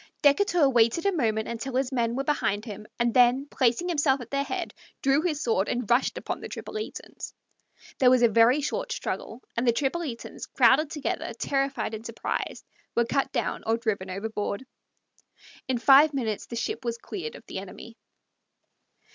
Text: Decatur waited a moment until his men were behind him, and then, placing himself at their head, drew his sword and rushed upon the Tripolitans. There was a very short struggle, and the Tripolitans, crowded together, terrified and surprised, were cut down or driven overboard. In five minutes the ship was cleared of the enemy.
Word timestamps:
Decatur 0.23 0.67
waited 0.67 1.05
a 1.05 1.11
moment 1.11 1.47
until 1.47 1.75
his 1.75 1.91
men 1.91 2.15
were 2.15 2.23
behind 2.23 2.65
him, 2.65 2.87
and 2.97 3.13
then, 3.13 3.45
placing 3.51 3.87
himself 3.87 4.19
at 4.19 4.31
their 4.31 4.41
head, 4.43 4.73
drew 5.03 5.21
his 5.21 5.43
sword 5.43 5.69
and 5.69 5.87
rushed 5.91 6.17
upon 6.17 6.41
the 6.41 6.49
Tripolitans. 6.49 7.35
There 7.99 8.09
was 8.09 8.23
a 8.23 8.27
very 8.27 8.61
short 8.61 8.91
struggle, 8.91 9.43
and 9.55 9.67
the 9.67 9.71
Tripolitans, 9.71 10.47
crowded 10.47 10.89
together, 10.89 11.33
terrified 11.37 11.93
and 11.93 12.03
surprised, 12.03 12.65
were 12.95 13.05
cut 13.05 13.31
down 13.31 13.63
or 13.67 13.77
driven 13.77 14.09
overboard. 14.09 14.65
In 15.67 15.77
five 15.77 16.15
minutes 16.15 16.47
the 16.47 16.55
ship 16.55 16.83
was 16.83 16.97
cleared 16.97 17.35
of 17.35 17.45
the 17.45 17.59
enemy. 17.59 17.95